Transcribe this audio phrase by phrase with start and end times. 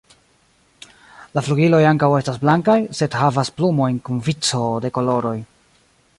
[1.39, 5.37] La flugiloj ankaŭ estas blankaj, sed havas plumojn kun vico de koloroj.